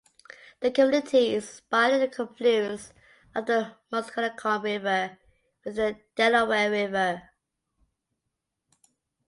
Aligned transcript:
The 0.61 0.71
community 0.71 1.35
is 1.35 1.61
by 1.69 1.95
the 1.95 2.07
confluence 2.07 2.91
of 3.35 3.45
the 3.45 3.75
Musconetcong 3.93 4.63
River 4.63 5.19
with 5.63 5.75
the 5.75 5.95
Delaware 6.15 6.71
River. 6.71 7.29